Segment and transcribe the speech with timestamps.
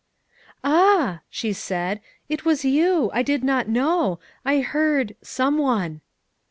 [0.63, 3.11] "Ah," she said," it was you.
[3.13, 4.19] I did not know.
[4.43, 6.01] I heard someone.